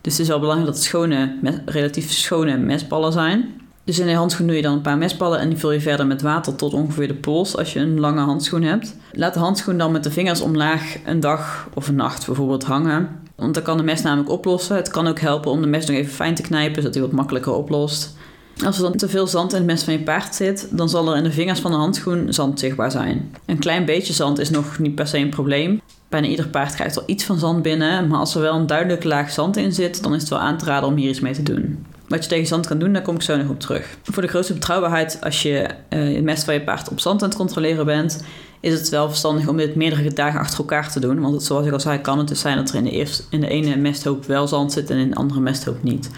Dus 0.00 0.12
het 0.12 0.22
is 0.22 0.28
wel 0.28 0.40
belangrijk 0.40 0.70
dat 0.70 0.78
het 0.78 0.88
schone, 0.88 1.34
relatief 1.64 2.12
schone 2.12 2.56
mestballen 2.56 3.12
zijn. 3.12 3.60
Dus 3.84 3.98
in 3.98 4.06
de 4.06 4.12
handschoen 4.12 4.46
doe 4.46 4.56
je 4.56 4.62
dan 4.62 4.72
een 4.72 4.80
paar 4.80 4.98
mestballen 4.98 5.38
en 5.40 5.48
die 5.48 5.58
vul 5.58 5.72
je 5.72 5.80
verder 5.80 6.06
met 6.06 6.22
water 6.22 6.56
tot 6.56 6.74
ongeveer 6.74 7.08
de 7.08 7.14
pols 7.14 7.56
als 7.56 7.72
je 7.72 7.80
een 7.80 8.00
lange 8.00 8.20
handschoen 8.20 8.62
hebt. 8.62 8.96
Laat 9.12 9.34
de 9.34 9.40
handschoen 9.40 9.78
dan 9.78 9.92
met 9.92 10.04
de 10.04 10.10
vingers 10.10 10.40
omlaag 10.40 10.96
een 11.04 11.20
dag 11.20 11.68
of 11.74 11.88
een 11.88 11.94
nacht 11.94 12.26
bijvoorbeeld 12.26 12.64
hangen. 12.64 13.27
Want 13.38 13.54
dan 13.54 13.62
kan 13.62 13.76
de 13.76 13.82
mes 13.82 14.02
namelijk 14.02 14.30
oplossen. 14.30 14.76
Het 14.76 14.90
kan 14.90 15.06
ook 15.06 15.20
helpen 15.20 15.50
om 15.50 15.60
de 15.60 15.66
mes 15.66 15.86
nog 15.86 15.96
even 15.96 16.12
fijn 16.12 16.34
te 16.34 16.42
knijpen, 16.42 16.82
zodat 16.82 16.94
hij 16.94 17.02
wat 17.02 17.12
makkelijker 17.12 17.52
oplost. 17.52 18.16
Als 18.64 18.76
er 18.76 18.82
dan 18.82 18.96
te 18.96 19.08
veel 19.08 19.26
zand 19.26 19.52
in 19.52 19.58
het 19.58 19.66
mes 19.66 19.82
van 19.82 19.92
je 19.92 20.02
paard 20.02 20.34
zit, 20.34 20.68
dan 20.70 20.88
zal 20.88 21.10
er 21.10 21.16
in 21.16 21.22
de 21.22 21.32
vingers 21.32 21.60
van 21.60 21.70
de 21.70 21.76
handschoen 21.76 22.32
zand 22.32 22.60
zichtbaar 22.60 22.90
zijn. 22.90 23.34
Een 23.46 23.58
klein 23.58 23.84
beetje 23.84 24.12
zand 24.12 24.38
is 24.38 24.50
nog 24.50 24.78
niet 24.78 24.94
per 24.94 25.06
se 25.06 25.18
een 25.18 25.30
probleem. 25.30 25.80
Bijna 26.08 26.26
ieder 26.26 26.48
paard 26.48 26.74
krijgt 26.74 26.94
wel 26.94 27.04
iets 27.06 27.24
van 27.24 27.38
zand 27.38 27.62
binnen, 27.62 28.08
maar 28.08 28.18
als 28.18 28.34
er 28.34 28.40
wel 28.40 28.54
een 28.54 28.66
duidelijke 28.66 29.08
laag 29.08 29.30
zand 29.30 29.56
in 29.56 29.72
zit, 29.72 30.02
dan 30.02 30.14
is 30.14 30.20
het 30.20 30.30
wel 30.30 30.38
aan 30.38 30.58
te 30.58 30.64
raden 30.64 30.88
om 30.88 30.96
hier 30.96 31.08
iets 31.08 31.20
mee 31.20 31.34
te 31.34 31.42
doen. 31.42 31.84
Wat 32.08 32.22
je 32.22 32.28
tegen 32.28 32.46
zand 32.46 32.66
kan 32.66 32.78
doen, 32.78 32.92
daar 32.92 33.02
kom 33.02 33.14
ik 33.14 33.22
zo 33.22 33.36
nog 33.36 33.48
op 33.48 33.60
terug. 33.60 33.96
Voor 34.02 34.22
de 34.22 34.28
grootste 34.28 34.52
betrouwbaarheid, 34.52 35.18
als 35.22 35.42
je 35.42 35.68
uh, 35.90 36.14
het 36.14 36.24
mes 36.24 36.44
van 36.44 36.54
je 36.54 36.60
paard 36.60 36.88
op 36.88 37.00
zand 37.00 37.22
aan 37.22 37.28
het 37.28 37.38
controleren 37.38 37.86
bent, 37.86 38.24
is 38.60 38.72
het 38.72 38.88
wel 38.88 39.08
verstandig 39.08 39.48
om 39.48 39.56
dit 39.56 39.74
meerdere 39.74 40.12
dagen 40.12 40.40
achter 40.40 40.58
elkaar 40.58 40.92
te 40.92 41.00
doen. 41.00 41.20
Want 41.20 41.34
het, 41.34 41.42
zoals 41.42 41.66
ik 41.66 41.72
al 41.72 41.80
zei, 41.80 42.00
kan 42.00 42.18
het 42.18 42.28
dus 42.28 42.40
zijn 42.40 42.56
dat 42.56 42.70
er 42.70 42.76
in 42.76 42.84
de, 42.84 42.90
eerste, 42.90 43.22
in 43.30 43.40
de 43.40 43.48
ene 43.48 43.76
mesthoop 43.76 44.24
wel 44.24 44.48
zand 44.48 44.72
zit 44.72 44.90
en 44.90 44.98
in 44.98 45.08
de 45.08 45.16
andere 45.16 45.40
mesthoop 45.40 45.82
niet. 45.82 46.10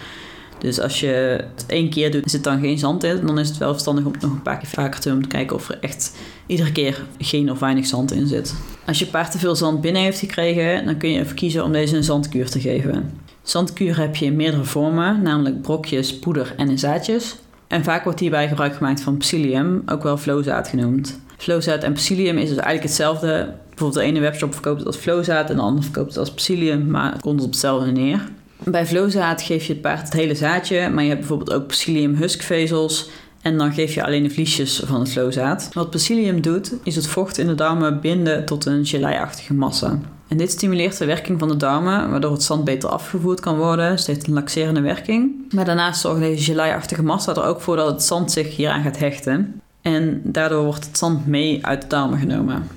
Dus 0.61 0.79
als 0.79 0.99
je 0.99 1.45
het 1.55 1.65
één 1.67 1.89
keer 1.89 2.11
doet 2.11 2.31
zit 2.31 2.43
dan 2.43 2.59
geen 2.59 2.77
zand 2.77 3.03
in, 3.03 3.25
dan 3.25 3.39
is 3.39 3.49
het 3.49 3.57
wel 3.57 3.71
verstandig 3.71 4.05
om 4.05 4.11
het 4.11 4.21
nog 4.21 4.31
een 4.31 4.41
paar 4.41 4.57
keer 4.57 4.69
vaker 4.69 4.99
te 4.99 5.07
doen 5.07 5.17
om 5.17 5.23
te 5.23 5.29
kijken 5.29 5.55
of 5.55 5.69
er 5.69 5.77
echt 5.81 6.17
iedere 6.45 6.71
keer 6.71 7.01
geen 7.17 7.51
of 7.51 7.59
weinig 7.59 7.85
zand 7.85 8.11
in 8.11 8.27
zit. 8.27 8.55
Als 8.85 8.99
je 8.99 9.05
paard 9.05 9.31
te 9.31 9.39
veel 9.39 9.55
zand 9.55 9.81
binnen 9.81 10.01
heeft 10.01 10.19
gekregen, 10.19 10.85
dan 10.85 10.97
kun 10.97 11.09
je 11.11 11.19
even 11.19 11.35
kiezen 11.35 11.63
om 11.63 11.71
deze 11.71 11.95
een 11.95 12.03
zandkuur 12.03 12.49
te 12.49 12.59
geven. 12.59 13.11
Zandkuur 13.43 13.97
heb 13.97 14.15
je 14.15 14.25
in 14.25 14.35
meerdere 14.35 14.63
vormen, 14.63 15.21
namelijk 15.21 15.61
brokjes, 15.61 16.19
poeder 16.19 16.53
en 16.57 16.69
in 16.69 16.79
zaadjes. 16.79 17.35
En 17.67 17.83
vaak 17.83 18.03
wordt 18.03 18.19
hierbij 18.19 18.47
gebruik 18.47 18.75
gemaakt 18.75 19.01
van 19.01 19.17
psyllium, 19.17 19.81
ook 19.85 20.03
wel 20.03 20.17
flowzaad 20.17 20.67
genoemd. 20.67 21.19
Flowzaad 21.37 21.83
en 21.83 21.93
psyllium 21.93 22.37
is 22.37 22.47
dus 22.47 22.57
eigenlijk 22.57 22.83
hetzelfde. 22.83 23.53
Bijvoorbeeld 23.69 24.05
de 24.05 24.11
ene 24.11 24.19
webshop 24.19 24.53
verkoopt 24.53 24.77
het 24.77 24.87
als 24.87 24.97
flowzaad 24.97 25.49
en 25.49 25.55
de 25.55 25.61
andere 25.61 25.83
verkoopt 25.83 26.09
het 26.09 26.17
als 26.17 26.33
psyllium, 26.33 26.87
maar 26.87 27.11
het 27.11 27.21
komt 27.21 27.41
op 27.41 27.49
hetzelfde 27.49 27.91
neer. 27.91 28.29
Bij 28.63 28.85
flowzaad 28.85 29.41
geef 29.41 29.65
je 29.65 29.73
het 29.73 29.81
paard 29.81 30.01
het 30.01 30.13
hele 30.13 30.35
zaadje, 30.35 30.89
maar 30.89 31.03
je 31.03 31.09
hebt 31.09 31.19
bijvoorbeeld 31.19 31.53
ook 31.53 31.67
psyllium 31.67 32.15
huskvezels 32.15 33.09
en 33.41 33.57
dan 33.57 33.73
geef 33.73 33.93
je 33.93 34.05
alleen 34.05 34.23
de 34.23 34.29
vliesjes 34.29 34.81
van 34.85 34.99
het 34.99 35.09
flowzaad. 35.09 35.69
Wat 35.73 35.89
psyllium 35.89 36.41
doet, 36.41 36.73
is 36.83 36.95
het 36.95 37.07
vocht 37.07 37.37
in 37.37 37.47
de 37.47 37.55
darmen 37.55 38.01
binden 38.01 38.45
tot 38.45 38.65
een 38.65 38.85
geleiachtige 38.85 39.53
massa. 39.53 39.99
En 40.31 40.37
dit 40.37 40.51
stimuleert 40.51 40.97
de 40.97 41.05
werking 41.05 41.39
van 41.39 41.47
de 41.47 41.57
darmen, 41.57 42.09
waardoor 42.09 42.31
het 42.31 42.43
zand 42.43 42.63
beter 42.63 42.89
afgevoerd 42.89 43.39
kan 43.39 43.57
worden. 43.57 43.91
Dus 43.91 43.99
het 43.99 44.15
heeft 44.15 44.27
een 44.27 44.33
laxerende 44.33 44.81
werking. 44.81 45.53
Maar 45.53 45.65
daarnaast 45.65 46.01
zorgt 46.01 46.19
deze 46.19 46.43
geleiachtige 46.43 47.03
massa 47.03 47.35
er 47.35 47.43
ook 47.43 47.61
voor 47.61 47.75
dat 47.75 47.91
het 47.91 48.03
zand 48.03 48.31
zich 48.31 48.55
hieraan 48.55 48.83
gaat 48.83 48.97
hechten. 48.97 49.61
En 49.81 50.21
daardoor 50.23 50.63
wordt 50.63 50.85
het 50.85 50.97
zand 50.97 51.27
mee 51.27 51.65
uit 51.65 51.81
de 51.81 51.87
darmen 51.87 52.19
genomen. 52.19 52.67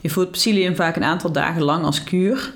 Je 0.00 0.10
voert 0.10 0.30
psyllium 0.30 0.76
vaak 0.76 0.96
een 0.96 1.04
aantal 1.04 1.32
dagen 1.32 1.62
lang 1.62 1.84
als 1.84 2.04
kuur. 2.04 2.52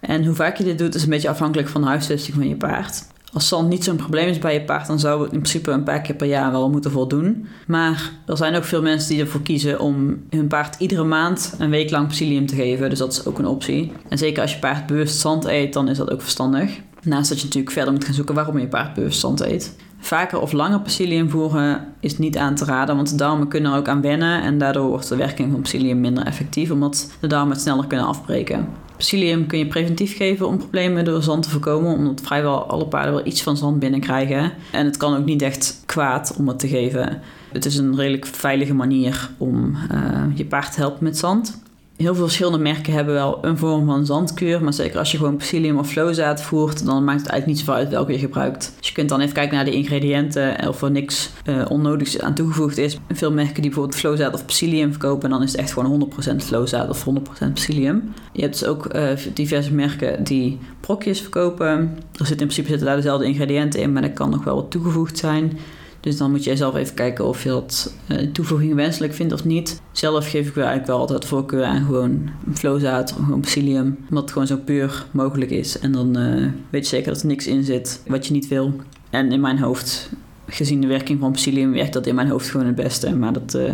En 0.00 0.24
hoe 0.24 0.34
vaak 0.34 0.56
je 0.56 0.64
dit 0.64 0.78
doet 0.78 0.94
is 0.94 1.02
een 1.02 1.10
beetje 1.10 1.28
afhankelijk 1.28 1.68
van 1.68 1.80
de 1.80 1.86
huisvesting 1.86 2.36
van 2.36 2.48
je 2.48 2.56
paard. 2.56 3.06
Als 3.32 3.48
zand 3.48 3.68
niet 3.68 3.84
zo'n 3.84 3.96
probleem 3.96 4.28
is 4.28 4.38
bij 4.38 4.54
je 4.54 4.62
paard, 4.62 4.86
dan 4.86 4.98
zou 4.98 5.22
het 5.22 5.32
in 5.32 5.38
principe 5.38 5.70
een 5.70 5.82
paar 5.82 6.00
keer 6.00 6.14
per 6.14 6.26
jaar 6.26 6.50
wel 6.50 6.70
moeten 6.70 6.90
voldoen. 6.90 7.46
Maar 7.66 8.12
er 8.26 8.36
zijn 8.36 8.54
ook 8.54 8.64
veel 8.64 8.82
mensen 8.82 9.08
die 9.08 9.20
ervoor 9.20 9.42
kiezen 9.42 9.80
om 9.80 10.22
hun 10.30 10.48
paard 10.48 10.80
iedere 10.80 11.04
maand 11.04 11.54
een 11.58 11.70
week 11.70 11.90
lang 11.90 12.08
psyllium 12.08 12.46
te 12.46 12.54
geven. 12.54 12.90
Dus 12.90 12.98
dat 12.98 13.12
is 13.12 13.26
ook 13.26 13.38
een 13.38 13.46
optie. 13.46 13.92
En 14.08 14.18
zeker 14.18 14.42
als 14.42 14.52
je 14.52 14.58
paard 14.58 14.86
bewust 14.86 15.18
zand 15.20 15.44
eet, 15.44 15.72
dan 15.72 15.88
is 15.88 15.96
dat 15.96 16.10
ook 16.10 16.22
verstandig. 16.22 16.80
Naast 17.02 17.28
dat 17.28 17.38
je 17.38 17.44
natuurlijk 17.44 17.72
verder 17.72 17.92
moet 17.92 18.04
gaan 18.04 18.14
zoeken 18.14 18.34
waarom 18.34 18.58
je 18.58 18.68
paard 18.68 18.94
bewust 18.94 19.20
zand 19.20 19.40
eet. 19.40 19.76
Vaker 19.98 20.40
of 20.40 20.52
langer 20.52 20.80
psyllium 20.80 21.30
voeren 21.30 21.94
is 22.00 22.18
niet 22.18 22.36
aan 22.36 22.54
te 22.54 22.64
raden, 22.64 22.96
want 22.96 23.10
de 23.10 23.16
darmen 23.16 23.48
kunnen 23.48 23.72
er 23.72 23.78
ook 23.78 23.88
aan 23.88 24.00
wennen 24.00 24.42
en 24.42 24.58
daardoor 24.58 24.88
wordt 24.88 25.08
de 25.08 25.16
werking 25.16 25.52
van 25.52 25.60
psyllium 25.60 26.00
minder 26.00 26.26
effectief, 26.26 26.70
omdat 26.70 27.10
de 27.20 27.26
darmen 27.26 27.52
het 27.52 27.60
sneller 27.60 27.86
kunnen 27.86 28.06
afbreken. 28.06 28.68
Psyllium 28.96 29.46
kun 29.46 29.58
je 29.58 29.66
preventief 29.66 30.16
geven 30.16 30.46
om 30.46 30.58
problemen 30.58 31.04
door 31.04 31.22
zand 31.22 31.42
te 31.42 31.50
voorkomen, 31.50 31.96
omdat 31.96 32.20
vrijwel 32.20 32.64
alle 32.64 32.86
paarden 32.86 33.14
wel 33.14 33.26
iets 33.26 33.42
van 33.42 33.56
zand 33.56 33.78
binnenkrijgen. 33.78 34.52
En 34.72 34.84
het 34.84 34.96
kan 34.96 35.16
ook 35.16 35.24
niet 35.24 35.42
echt 35.42 35.82
kwaad 35.86 36.34
om 36.38 36.48
het 36.48 36.58
te 36.58 36.68
geven. 36.68 37.20
Het 37.52 37.64
is 37.64 37.76
een 37.76 37.96
redelijk 37.96 38.26
veilige 38.26 38.74
manier 38.74 39.30
om 39.38 39.76
uh, 39.92 40.22
je 40.34 40.44
paard 40.44 40.72
te 40.72 40.80
helpen 40.80 41.04
met 41.04 41.18
zand 41.18 41.58
heel 41.98 42.14
veel 42.14 42.24
verschillende 42.24 42.58
merken 42.58 42.92
hebben 42.92 43.14
wel 43.14 43.38
een 43.42 43.58
vorm 43.58 43.86
van 43.86 44.06
zandkuur. 44.06 44.62
Maar 44.62 44.72
zeker 44.72 44.98
als 44.98 45.10
je 45.10 45.16
gewoon 45.16 45.36
psyllium 45.36 45.78
of 45.78 45.88
flowzaad 45.88 46.42
voert, 46.42 46.84
dan 46.84 47.04
maakt 47.04 47.20
het 47.20 47.28
eigenlijk 47.30 47.46
niet 47.46 47.58
zoveel 47.58 47.74
uit 47.74 47.88
welke 47.88 48.12
je 48.12 48.18
gebruikt. 48.18 48.72
Dus 48.78 48.88
je 48.88 48.94
kunt 48.94 49.08
dan 49.08 49.20
even 49.20 49.34
kijken 49.34 49.54
naar 49.54 49.64
de 49.64 49.74
ingrediënten 49.74 50.68
of 50.68 50.82
er 50.82 50.90
niks 50.90 51.30
uh, 51.44 51.64
onnodigs 51.68 52.20
aan 52.20 52.34
toegevoegd 52.34 52.78
is. 52.78 52.98
Veel 53.12 53.32
merken 53.32 53.54
die 53.54 53.70
bijvoorbeeld 53.70 53.98
flowzaad 53.98 54.34
of 54.34 54.46
psyllium 54.46 54.90
verkopen, 54.90 55.30
dan 55.30 55.42
is 55.42 55.52
het 55.52 55.60
echt 55.60 55.72
gewoon 55.72 56.10
100% 56.32 56.36
flowzaad 56.36 56.88
of 56.88 57.06
100% 57.44 57.52
psyllium. 57.52 58.12
Je 58.32 58.42
hebt 58.42 58.58
dus 58.58 58.68
ook 58.68 58.94
uh, 58.94 59.08
diverse 59.34 59.74
merken 59.74 60.24
die 60.24 60.58
brokjes 60.80 61.20
verkopen. 61.20 61.68
Er 62.12 62.26
zitten 62.26 62.30
in 62.30 62.36
principe 62.36 62.68
zitten 62.68 62.86
daar 62.86 62.96
dezelfde 62.96 63.26
ingrediënten 63.26 63.80
in, 63.80 63.92
maar 63.92 64.02
er 64.02 64.10
kan 64.12 64.30
nog 64.30 64.44
wel 64.44 64.54
wat 64.54 64.70
toegevoegd 64.70 65.18
zijn. 65.18 65.58
Dus 66.08 66.16
dan 66.16 66.30
moet 66.30 66.44
jij 66.44 66.56
zelf 66.56 66.74
even 66.74 66.94
kijken 66.94 67.26
of 67.26 67.42
je 67.42 67.48
dat 67.48 67.92
uh, 68.06 68.18
toevoeging 68.32 68.74
wenselijk 68.74 69.14
vindt 69.14 69.32
of 69.32 69.44
niet. 69.44 69.80
Zelf 69.92 70.30
geef 70.30 70.46
ik 70.48 70.54
wel 70.54 70.64
eigenlijk 70.64 70.86
wel 70.86 70.98
altijd 70.98 71.24
voorkeur 71.24 71.64
aan 71.64 71.84
gewoon 71.84 72.30
flowzaad, 72.54 73.12
gewoon 73.12 73.40
psyllium. 73.40 73.98
Omdat 74.08 74.22
het 74.22 74.32
gewoon 74.32 74.46
zo 74.46 74.56
puur 74.56 75.06
mogelijk 75.10 75.50
is. 75.50 75.78
En 75.78 75.92
dan 75.92 76.18
uh, 76.18 76.46
weet 76.70 76.82
je 76.82 76.88
zeker 76.88 77.12
dat 77.12 77.20
er 77.20 77.26
niks 77.26 77.46
in 77.46 77.64
zit 77.64 78.02
wat 78.06 78.26
je 78.26 78.32
niet 78.32 78.48
wil. 78.48 78.72
En 79.10 79.32
in 79.32 79.40
mijn 79.40 79.58
hoofd, 79.58 80.10
gezien 80.46 80.80
de 80.80 80.86
werking 80.86 81.20
van 81.20 81.32
psyllium, 81.32 81.72
werkt 81.72 81.92
dat 81.92 82.06
in 82.06 82.14
mijn 82.14 82.28
hoofd 82.28 82.50
gewoon 82.50 82.66
het 82.66 82.74
beste. 82.74 83.16
Maar 83.16 83.32
dat 83.32 83.54
uh, 83.54 83.72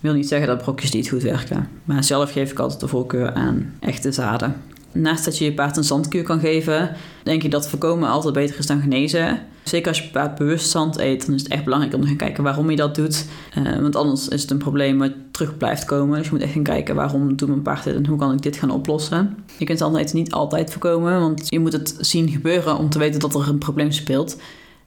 wil 0.00 0.14
niet 0.14 0.28
zeggen 0.28 0.48
dat 0.48 0.62
brokjes 0.62 0.92
niet 0.92 1.08
goed 1.08 1.22
werken. 1.22 1.68
Maar 1.84 2.04
zelf 2.04 2.32
geef 2.32 2.50
ik 2.50 2.58
altijd 2.58 2.80
de 2.80 2.88
voorkeur 2.88 3.32
aan 3.32 3.74
echte 3.80 4.12
zaden. 4.12 4.56
Naast 4.92 5.24
dat 5.24 5.38
je 5.38 5.44
je 5.44 5.54
paard 5.54 5.76
een 5.76 5.84
zandkuur 5.84 6.22
kan 6.22 6.40
geven, 6.40 6.96
denk 7.22 7.42
ik 7.42 7.50
dat 7.50 7.68
voorkomen 7.68 8.08
altijd 8.08 8.34
beter 8.34 8.58
is 8.58 8.66
dan 8.66 8.80
genezen. 8.80 9.40
Zeker 9.62 9.88
als 9.88 10.00
je 10.00 10.08
paard 10.08 10.34
bewust 10.34 10.70
zand 10.70 10.98
eet, 10.98 11.26
dan 11.26 11.34
is 11.34 11.42
het 11.42 11.52
echt 11.52 11.64
belangrijk 11.64 11.94
om 11.94 12.00
te 12.00 12.06
gaan 12.06 12.16
kijken 12.16 12.44
waarom 12.44 12.70
je 12.70 12.76
dat 12.76 12.94
doet. 12.94 13.26
Uh, 13.58 13.80
want 13.80 13.96
anders 13.96 14.28
is 14.28 14.42
het 14.42 14.50
een 14.50 14.58
probleem 14.58 14.98
wat 14.98 15.12
terug 15.30 15.56
blijft 15.56 15.84
komen. 15.84 16.18
Dus 16.18 16.26
je 16.26 16.32
moet 16.32 16.42
echt 16.42 16.52
gaan 16.52 16.62
kijken 16.62 16.94
waarom 16.94 17.36
doet 17.36 17.48
mijn 17.48 17.62
paard 17.62 17.84
dit 17.84 17.94
en 17.94 18.06
hoe 18.06 18.18
kan 18.18 18.32
ik 18.32 18.42
dit 18.42 18.56
gaan 18.56 18.70
oplossen. 18.70 19.36
Je 19.58 19.64
kunt 19.64 19.80
het 19.80 20.12
niet 20.12 20.32
altijd 20.32 20.70
voorkomen, 20.70 21.20
want 21.20 21.46
je 21.48 21.60
moet 21.60 21.72
het 21.72 21.96
zien 22.00 22.28
gebeuren 22.28 22.78
om 22.78 22.90
te 22.90 22.98
weten 22.98 23.20
dat 23.20 23.34
er 23.34 23.48
een 23.48 23.58
probleem 23.58 23.92
speelt. 23.92 24.36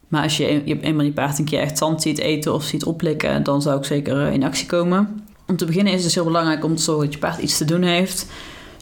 Maar 0.08 0.24
als 0.24 0.38
je, 0.38 0.62
je 0.66 0.80
eenmaal 0.80 1.06
je 1.06 1.14
paard 1.14 1.40
een 1.40 1.46
keer 1.46 1.60
echt 1.60 1.78
zand 1.78 2.02
ziet 2.02 2.18
eten 2.18 2.54
of 2.54 2.64
ziet 2.64 2.86
oplikken, 2.86 3.44
dan 3.44 3.62
zou 3.62 3.78
ik 3.78 3.86
zeker 3.86 4.32
in 4.32 4.44
actie 4.44 4.66
komen. 4.66 5.24
Om 5.48 5.58
te 5.58 5.66
beginnen 5.66 5.94
is 5.94 5.98
het 5.98 6.08
dus 6.08 6.16
heel 6.16 6.26
belangrijk 6.32 6.64
om 6.64 6.76
te 6.76 6.82
zorgen 6.82 7.04
dat 7.06 7.14
je 7.14 7.20
paard 7.20 7.42
iets 7.42 7.58
te 7.58 7.66
doen 7.66 7.82
heeft. 7.82 8.28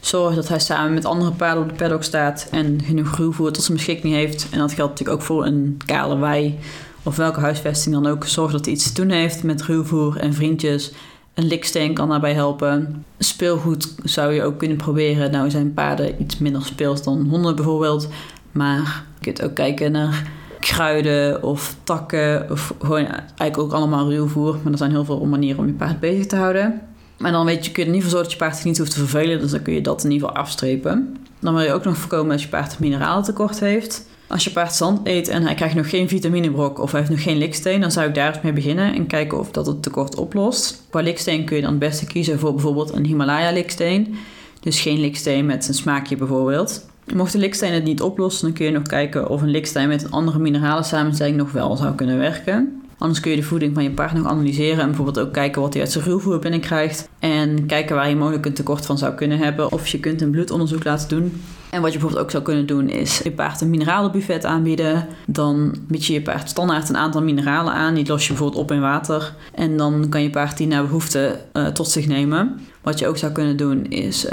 Zorg 0.04 0.34
dat 0.34 0.48
hij 0.48 0.58
samen 0.58 0.94
met 0.94 1.04
andere 1.04 1.30
paarden 1.30 1.62
op 1.62 1.68
de 1.68 1.74
paddock 1.74 2.02
staat 2.02 2.48
en 2.50 2.80
genoeg 2.84 3.08
gruwvoer 3.08 3.52
tot 3.52 3.62
zijn 3.62 3.76
beschikking 3.76 4.14
heeft. 4.14 4.48
En 4.50 4.58
dat 4.58 4.72
geldt 4.72 4.90
natuurlijk 4.90 5.20
ook 5.20 5.26
voor 5.26 5.46
een 5.46 5.80
kale 5.86 6.18
wei 6.18 6.58
of 7.02 7.16
welke 7.16 7.40
huisvesting 7.40 7.94
dan 7.94 8.06
ook. 8.06 8.26
Zorg 8.26 8.52
dat 8.52 8.64
hij 8.64 8.74
iets 8.74 8.92
te 8.92 9.00
doen 9.02 9.10
heeft 9.10 9.42
met 9.42 9.62
ruwvoer 9.62 10.16
en 10.16 10.34
vriendjes. 10.34 10.92
Een 11.34 11.46
liksteen 11.46 11.94
kan 11.94 12.08
daarbij 12.08 12.32
helpen. 12.32 13.04
Speelgoed 13.18 13.94
zou 14.02 14.32
je 14.32 14.42
ook 14.42 14.58
kunnen 14.58 14.76
proberen. 14.76 15.30
Nou 15.30 15.50
zijn 15.50 15.74
paarden 15.74 16.22
iets 16.22 16.38
minder 16.38 16.64
speels 16.64 17.02
dan 17.02 17.26
honden 17.28 17.56
bijvoorbeeld. 17.56 18.08
Maar 18.52 19.04
je 19.18 19.24
kunt 19.24 19.42
ook 19.42 19.54
kijken 19.54 19.92
naar 19.92 20.30
kruiden 20.60 21.42
of 21.42 21.76
takken. 21.84 22.50
Of 22.50 22.74
gewoon 22.80 23.06
eigenlijk 23.06 23.58
ook 23.58 23.72
allemaal 23.72 24.10
ruwvoer. 24.10 24.56
Maar 24.62 24.72
er 24.72 24.78
zijn 24.78 24.90
heel 24.90 25.04
veel 25.04 25.24
manieren 25.24 25.58
om 25.58 25.66
je 25.66 25.72
paard 25.72 26.00
bezig 26.00 26.26
te 26.26 26.36
houden. 26.36 26.82
Maar 27.18 27.32
dan 27.32 27.46
weet 27.46 27.64
je, 27.64 27.72
kun 27.72 27.82
je 27.82 27.88
er 27.88 27.94
ieder 27.94 28.10
geval 28.10 28.10
zorgen 28.10 28.22
dat 28.22 28.32
je 28.32 28.38
paard 28.38 28.56
zich 28.56 28.64
niet 28.64 28.78
hoeft 28.78 28.90
te 28.90 28.98
vervelen. 28.98 29.40
Dus 29.40 29.50
dan 29.50 29.62
kun 29.62 29.74
je 29.74 29.80
dat 29.80 30.04
in 30.04 30.10
ieder 30.10 30.28
geval 30.28 30.42
afstrepen. 30.42 31.16
Dan 31.40 31.54
wil 31.54 31.62
je 31.62 31.72
ook 31.72 31.84
nog 31.84 31.96
voorkomen 31.96 32.28
dat 32.28 32.42
je 32.42 32.48
paard 32.48 32.76
een 32.80 33.22
tekort 33.22 33.60
heeft. 33.60 34.06
Als 34.26 34.44
je 34.44 34.50
paard 34.50 34.72
zand 34.72 35.00
eet 35.04 35.28
en 35.28 35.42
hij 35.42 35.54
krijgt 35.54 35.74
nog 35.74 35.90
geen 35.90 36.08
vitaminebrok 36.08 36.78
of 36.78 36.90
hij 36.90 37.00
heeft 37.00 37.12
nog 37.12 37.22
geen 37.22 37.36
liksteen, 37.36 37.80
dan 37.80 37.90
zou 37.90 38.08
ik 38.08 38.14
daar 38.14 38.34
eens 38.34 38.42
mee 38.42 38.52
beginnen 38.52 38.94
en 38.94 39.06
kijken 39.06 39.38
of 39.38 39.50
dat 39.50 39.66
het 39.66 39.82
tekort 39.82 40.14
oplost. 40.14 40.82
Qua 40.90 41.00
liksteen 41.00 41.44
kun 41.44 41.56
je 41.56 41.62
dan 41.62 41.70
het 41.70 41.80
beste 41.80 42.06
kiezen 42.06 42.38
voor 42.38 42.52
bijvoorbeeld 42.52 42.92
een 42.92 43.04
Himalaya 43.04 43.52
liksteen. 43.52 44.14
Dus 44.60 44.80
geen 44.80 45.00
liksteen 45.00 45.46
met 45.46 45.68
een 45.68 45.74
smaakje 45.74 46.16
bijvoorbeeld. 46.16 46.86
Mocht 47.14 47.32
de 47.32 47.38
liksteen 47.38 47.72
het 47.72 47.84
niet 47.84 48.02
oplossen, 48.02 48.46
dan 48.46 48.56
kun 48.56 48.64
je 48.66 48.72
nog 48.72 48.82
kijken 48.82 49.28
of 49.28 49.42
een 49.42 49.50
liksteen 49.50 49.88
met 49.88 50.04
een 50.04 50.10
andere 50.10 50.38
mineralen 50.38 50.84
samenstelling 50.84 51.36
nog 51.36 51.52
wel 51.52 51.76
zou 51.76 51.94
kunnen 51.94 52.18
werken. 52.18 52.82
Anders 52.98 53.20
kun 53.20 53.30
je 53.30 53.36
de 53.36 53.42
voeding 53.42 53.74
van 53.74 53.82
je 53.82 53.90
paard 53.90 54.12
nog 54.12 54.26
analyseren 54.26 54.80
en 54.80 54.86
bijvoorbeeld 54.86 55.18
ook 55.18 55.32
kijken 55.32 55.62
wat 55.62 55.72
hij 55.72 55.82
uit 55.82 55.92
zijn 55.92 56.04
ruwvoer 56.04 56.38
binnenkrijgt. 56.38 57.08
En 57.18 57.66
kijken 57.66 57.96
waar 57.96 58.08
je 58.08 58.16
mogelijk 58.16 58.46
een 58.46 58.54
tekort 58.54 58.86
van 58.86 58.98
zou 58.98 59.14
kunnen 59.14 59.38
hebben. 59.38 59.72
Of 59.72 59.86
je 59.86 60.00
kunt 60.00 60.22
een 60.22 60.30
bloedonderzoek 60.30 60.84
laten 60.84 61.08
doen. 61.08 61.42
En 61.70 61.80
wat 61.80 61.92
je 61.92 61.98
bijvoorbeeld 61.98 62.24
ook 62.24 62.30
zou 62.30 62.42
kunnen 62.42 62.66
doen 62.66 62.88
is 62.88 63.18
je 63.18 63.32
paard 63.32 63.60
een 63.60 63.70
mineralenbuffet 63.70 64.44
aanbieden. 64.44 65.06
Dan 65.26 65.74
bied 65.88 66.06
je 66.06 66.12
je 66.12 66.22
paard 66.22 66.48
standaard 66.48 66.88
een 66.88 66.96
aantal 66.96 67.22
mineralen 67.22 67.72
aan. 67.72 67.94
Die 67.94 68.06
los 68.06 68.22
je 68.22 68.28
bijvoorbeeld 68.28 68.62
op 68.62 68.72
in 68.72 68.80
water. 68.80 69.34
En 69.54 69.76
dan 69.76 70.08
kan 70.08 70.22
je 70.22 70.30
paard 70.30 70.56
die 70.56 70.66
naar 70.66 70.82
behoefte 70.82 71.40
uh, 71.52 71.66
tot 71.66 71.88
zich 71.88 72.06
nemen. 72.06 72.60
Wat 72.82 72.98
je 72.98 73.06
ook 73.06 73.16
zou 73.16 73.32
kunnen 73.32 73.56
doen 73.56 73.86
is 73.86 74.24
uh, 74.24 74.32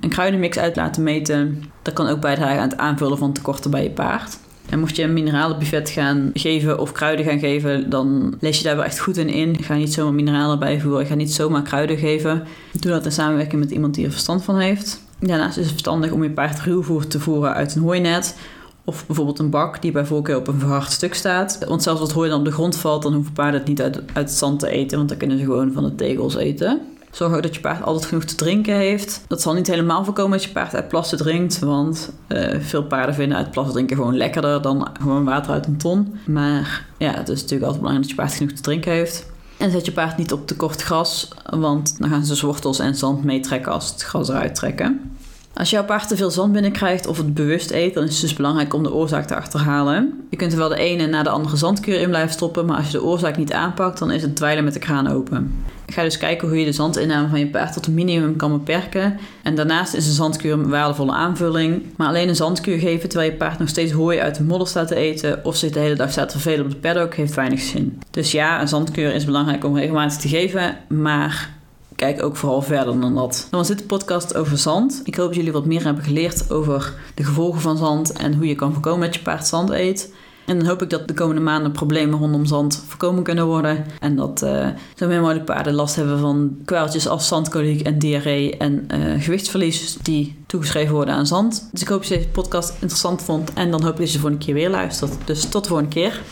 een 0.00 0.08
kruidenmix 0.08 0.58
uit 0.58 0.76
laten 0.76 1.02
meten. 1.02 1.62
Dat 1.82 1.94
kan 1.94 2.08
ook 2.08 2.20
bijdragen 2.20 2.60
aan 2.60 2.68
het 2.68 2.78
aanvullen 2.78 3.18
van 3.18 3.32
tekorten 3.32 3.70
bij 3.70 3.82
je 3.82 3.90
paard. 3.90 4.38
En 4.70 4.78
mocht 4.78 4.96
je 4.96 5.02
een 5.02 5.12
mineralenbuffet 5.12 5.90
gaan 5.90 6.30
geven 6.34 6.78
of 6.78 6.92
kruiden 6.92 7.24
gaan 7.24 7.38
geven, 7.38 7.90
dan 7.90 8.34
lees 8.40 8.58
je 8.58 8.64
daar 8.64 8.76
wel 8.76 8.84
echt 8.84 8.98
goed 8.98 9.16
in 9.16 9.28
in. 9.28 9.62
Ga 9.62 9.74
niet 9.74 9.92
zomaar 9.92 10.14
mineralen 10.14 10.58
bijvoeren, 10.58 11.06
ga 11.06 11.14
niet 11.14 11.32
zomaar 11.32 11.62
kruiden 11.62 11.98
geven. 11.98 12.42
Doe 12.80 12.90
dat 12.90 13.04
in 13.04 13.12
samenwerking 13.12 13.60
met 13.60 13.70
iemand 13.70 13.94
die 13.94 14.04
er 14.04 14.10
verstand 14.10 14.44
van 14.44 14.58
heeft. 14.58 15.04
Daarnaast 15.18 15.56
is 15.56 15.62
het 15.62 15.72
verstandig 15.72 16.10
om 16.10 16.22
je 16.22 16.30
paard 16.30 16.60
ruwvoer 16.60 17.06
te 17.06 17.20
voeren 17.20 17.54
uit 17.54 17.74
een 17.74 17.82
hooinet. 17.82 18.36
Of 18.84 19.06
bijvoorbeeld 19.06 19.38
een 19.38 19.50
bak 19.50 19.82
die 19.82 19.92
bij 19.92 20.04
voorkeur 20.04 20.36
op 20.36 20.48
een 20.48 20.58
verhard 20.58 20.92
stuk 20.92 21.14
staat. 21.14 21.58
Want 21.68 21.82
zelfs 21.82 22.00
als 22.00 22.08
het 22.08 22.18
hooi 22.18 22.30
dan 22.30 22.38
op 22.38 22.44
de 22.44 22.52
grond 22.52 22.76
valt, 22.76 23.02
dan 23.02 23.14
hoeven 23.14 23.32
paarden 23.32 23.60
het 23.60 23.68
niet 23.68 23.82
uit, 23.82 23.96
uit 23.96 24.28
het 24.28 24.38
zand 24.38 24.60
te 24.60 24.68
eten. 24.68 24.96
Want 24.96 25.08
dan 25.08 25.18
kunnen 25.18 25.38
ze 25.38 25.44
gewoon 25.44 25.72
van 25.72 25.82
de 25.82 25.94
tegels 25.94 26.36
eten. 26.36 26.80
Zorg 27.16 27.34
ook 27.34 27.42
dat 27.42 27.54
je 27.54 27.60
paard 27.60 27.82
altijd 27.82 28.06
genoeg 28.06 28.24
te 28.24 28.34
drinken 28.34 28.74
heeft. 28.74 29.24
Dat 29.28 29.42
zal 29.42 29.54
niet 29.54 29.66
helemaal 29.66 30.04
voorkomen 30.04 30.38
dat 30.38 30.46
je 30.46 30.52
paard 30.52 30.74
uit 30.74 30.88
plassen 30.88 31.18
drinkt. 31.18 31.58
Want 31.58 32.12
uh, 32.28 32.60
veel 32.60 32.82
paarden 32.82 33.14
vinden 33.14 33.38
uit 33.38 33.50
plassen 33.50 33.74
drinken 33.74 33.96
gewoon 33.96 34.16
lekkerder 34.16 34.62
dan 34.62 34.88
gewoon 35.00 35.24
water 35.24 35.52
uit 35.52 35.66
een 35.66 35.76
ton. 35.76 36.18
Maar 36.26 36.86
ja, 36.98 37.10
het 37.10 37.28
is 37.28 37.40
natuurlijk 37.40 37.62
altijd 37.62 37.80
belangrijk 37.80 38.00
dat 38.00 38.10
je 38.10 38.14
paard 38.14 38.32
genoeg 38.32 38.52
te 38.52 38.62
drinken 38.62 38.92
heeft. 38.92 39.26
En 39.56 39.70
zet 39.70 39.84
je 39.84 39.92
paard 39.92 40.16
niet 40.16 40.32
op 40.32 40.46
te 40.46 40.56
kort 40.56 40.82
gras, 40.82 41.28
want 41.50 41.98
dan 41.98 42.08
gaan 42.08 42.22
ze 42.22 42.30
dus 42.30 42.40
wortels 42.40 42.78
en 42.78 42.94
zand 42.94 43.24
meetrekken 43.24 43.72
als 43.72 43.90
het 43.90 44.02
gras 44.02 44.28
eruit 44.28 44.54
trekken. 44.54 45.10
Als 45.54 45.70
jouw 45.70 45.84
paard 45.84 46.08
te 46.08 46.16
veel 46.16 46.30
zand 46.30 46.52
binnenkrijgt 46.52 47.06
of 47.06 47.16
het 47.16 47.34
bewust 47.34 47.70
eet, 47.70 47.94
dan 47.94 48.04
is 48.04 48.12
het 48.12 48.20
dus 48.20 48.34
belangrijk 48.34 48.74
om 48.74 48.82
de 48.82 48.92
oorzaak 48.92 49.26
te 49.26 49.36
achterhalen. 49.36 50.26
Je 50.30 50.36
kunt 50.36 50.52
er 50.52 50.58
wel 50.58 50.68
de 50.68 50.78
ene 50.78 51.06
na 51.06 51.22
de 51.22 51.30
andere 51.30 51.56
zandkuur 51.56 52.00
in 52.00 52.08
blijven 52.08 52.32
stoppen, 52.32 52.66
maar 52.66 52.76
als 52.76 52.86
je 52.86 52.92
de 52.92 53.04
oorzaak 53.04 53.36
niet 53.36 53.52
aanpakt, 53.52 53.98
dan 53.98 54.10
is 54.10 54.22
het 54.22 54.36
dweilen 54.36 54.64
met 54.64 54.72
de 54.72 54.78
kraan 54.78 55.08
open. 55.08 55.64
Ga 55.86 56.02
dus 56.02 56.18
kijken 56.18 56.48
hoe 56.48 56.58
je 56.58 56.64
de 56.64 56.72
zandinname 56.72 57.28
van 57.28 57.38
je 57.38 57.46
paard 57.46 57.72
tot 57.72 57.86
een 57.86 57.94
minimum 57.94 58.36
kan 58.36 58.52
beperken. 58.52 59.18
En 59.42 59.54
daarnaast 59.54 59.94
is 59.94 60.06
een 60.06 60.12
zandkuur 60.12 60.52
een 60.52 60.68
waardevolle 60.68 61.12
aanvulling. 61.12 61.82
Maar 61.96 62.08
alleen 62.08 62.28
een 62.28 62.36
zandkuur 62.36 62.78
geven 62.78 63.08
terwijl 63.08 63.30
je 63.30 63.36
paard 63.36 63.58
nog 63.58 63.68
steeds 63.68 63.92
hooi 63.92 64.18
uit 64.18 64.36
de 64.36 64.42
modder 64.42 64.68
staat 64.68 64.88
te 64.88 64.94
eten 64.94 65.44
of 65.44 65.56
zich 65.56 65.70
de 65.70 65.80
hele 65.80 65.94
dag 65.94 66.10
staat 66.10 66.28
te 66.28 66.38
vervelen 66.38 66.64
op 66.64 66.70
de 66.70 66.76
paddock 66.76 67.14
heeft 67.14 67.34
weinig 67.34 67.60
zin. 67.60 67.98
Dus 68.10 68.30
ja, 68.30 68.60
een 68.60 68.68
zandkuur 68.68 69.14
is 69.14 69.24
belangrijk 69.24 69.64
om 69.64 69.76
regelmatig 69.76 70.18
te 70.18 70.28
geven, 70.28 70.76
maar 70.88 71.50
kijk 71.96 72.22
ook 72.22 72.36
vooral 72.36 72.62
verder 72.62 73.00
dan 73.00 73.14
dat. 73.14 73.46
Dan 73.50 73.58
was 73.58 73.68
dit 73.68 73.78
de 73.78 73.84
podcast 73.84 74.36
over 74.36 74.58
zand. 74.58 75.00
Ik 75.04 75.14
hoop 75.14 75.26
dat 75.26 75.36
jullie 75.36 75.52
wat 75.52 75.66
meer 75.66 75.84
hebben 75.84 76.04
geleerd 76.04 76.50
over 76.50 76.94
de 77.14 77.24
gevolgen 77.24 77.60
van 77.60 77.76
zand 77.76 78.12
en 78.12 78.34
hoe 78.34 78.46
je 78.46 78.54
kan 78.54 78.72
voorkomen 78.72 79.06
dat 79.06 79.14
je 79.14 79.22
paard 79.22 79.46
zand 79.46 79.70
eet. 79.70 80.12
En 80.46 80.58
dan 80.58 80.66
hoop 80.66 80.82
ik 80.82 80.90
dat 80.90 81.08
de 81.08 81.14
komende 81.14 81.40
maanden 81.40 81.72
problemen 81.72 82.18
rondom 82.18 82.46
zand 82.46 82.84
voorkomen 82.88 83.22
kunnen 83.22 83.46
worden. 83.46 83.84
En 84.00 84.16
dat 84.16 84.42
uh, 84.42 84.68
zo 84.94 85.06
min 85.06 85.20
mogelijk 85.20 85.44
paarden 85.44 85.74
last 85.74 85.96
hebben 85.96 86.18
van 86.18 86.56
kwaaltjes 86.64 87.08
als 87.08 87.28
zandkoliek 87.28 87.80
en 87.80 87.98
diarree 87.98 88.56
en 88.56 88.88
uh, 88.94 89.22
gewichtsverlies 89.22 89.96
die 90.02 90.36
toegeschreven 90.46 90.94
worden 90.94 91.14
aan 91.14 91.26
zand. 91.26 91.68
Dus 91.72 91.82
ik 91.82 91.88
hoop 91.88 92.00
dat 92.00 92.08
je 92.08 92.16
deze 92.16 92.28
podcast 92.28 92.70
interessant 92.70 93.22
vond 93.22 93.52
en 93.52 93.70
dan 93.70 93.82
hoop 93.82 93.92
ik 93.92 93.98
dat 93.98 94.06
je 94.06 94.12
de 94.12 94.20
volgende 94.20 94.44
keer 94.44 94.54
weer 94.54 94.70
luistert. 94.70 95.12
Dus 95.24 95.48
tot 95.48 95.62
de 95.62 95.68
volgende 95.68 95.92
keer. 95.92 96.22